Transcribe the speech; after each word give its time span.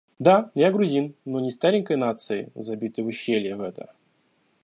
Да, 0.17 0.49
я 0.55 0.71
грузин, 0.71 1.13
но 1.25 1.39
не 1.41 1.51
старенькой 1.51 1.95
нации, 1.95 2.51
забитой 2.55 3.03
в 3.03 3.07
ущелье 3.09 3.55
в 3.55 3.61
это. 3.61 3.93